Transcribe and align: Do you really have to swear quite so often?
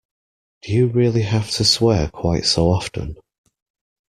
Do 0.63 0.71
you 0.73 0.87
really 0.87 1.21
have 1.21 1.51
to 1.51 1.63
swear 1.63 2.09
quite 2.09 2.45
so 2.47 2.71
often? 2.71 3.17